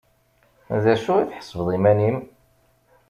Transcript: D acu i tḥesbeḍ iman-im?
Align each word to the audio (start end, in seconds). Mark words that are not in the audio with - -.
D 0.83 0.85
acu 0.93 1.13
i 1.17 1.25
tḥesbeḍ 1.29 1.67
iman-im? 1.77 2.17